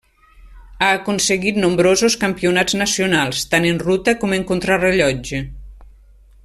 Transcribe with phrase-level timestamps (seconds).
[0.83, 5.43] Ha aconseguit nombrosos campionats nacionals, tant en ruta com en contrarellotge.